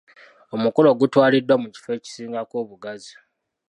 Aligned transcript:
Omukolo 0.55 0.89
gutwaliddwa 0.99 1.55
mu 1.61 1.67
kifo 1.73 1.89
ekisingako 1.97 2.53
obugazi. 2.63 3.15